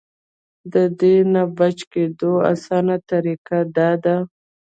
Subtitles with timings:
[0.73, 4.15] د دې نه د بچ کېدو اسانه طريقه دا ده-